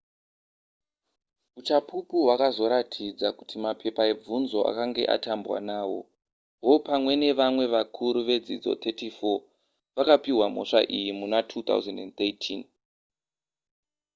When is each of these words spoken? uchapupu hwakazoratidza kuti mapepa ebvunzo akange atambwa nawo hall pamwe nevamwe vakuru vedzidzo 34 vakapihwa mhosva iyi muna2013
uchapupu 1.59 2.15
hwakazoratidza 2.23 3.27
kuti 3.37 3.55
mapepa 3.63 4.03
ebvunzo 4.13 4.59
akange 4.69 5.03
atambwa 5.15 5.57
nawo 5.69 5.99
hall 6.63 6.79
pamwe 6.87 7.13
nevamwe 7.21 7.63
vakuru 7.73 8.19
vedzidzo 8.27 8.71
34 8.83 9.35
vakapihwa 9.95 10.45
mhosva 10.53 10.79
iyi 10.97 11.11
muna2013 11.19 12.55